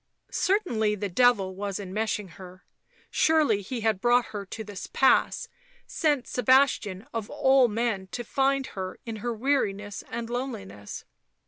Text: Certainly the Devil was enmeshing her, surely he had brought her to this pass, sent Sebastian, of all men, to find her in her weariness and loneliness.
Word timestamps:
Certainly 0.31 0.95
the 0.95 1.09
Devil 1.09 1.53
was 1.53 1.79
enmeshing 1.79 2.29
her, 2.29 2.65
surely 3.11 3.61
he 3.61 3.81
had 3.81 4.01
brought 4.01 4.25
her 4.33 4.47
to 4.47 4.63
this 4.63 4.87
pass, 4.87 5.47
sent 5.85 6.25
Sebastian, 6.25 7.05
of 7.13 7.29
all 7.29 7.67
men, 7.67 8.07
to 8.07 8.23
find 8.23 8.65
her 8.73 8.97
in 9.05 9.17
her 9.17 9.31
weariness 9.31 10.03
and 10.09 10.27
loneliness. 10.27 11.05